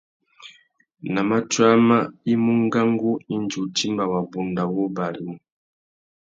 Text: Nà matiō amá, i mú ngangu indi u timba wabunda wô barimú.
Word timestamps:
Nà 1.13 1.21
matiō 1.29 1.63
amá, 1.75 1.97
i 2.31 2.33
mú 2.43 2.53
ngangu 2.65 3.11
indi 3.33 3.55
u 3.63 3.65
timba 3.75 4.03
wabunda 4.11 4.63
wô 4.73 4.83
barimú. 4.95 5.35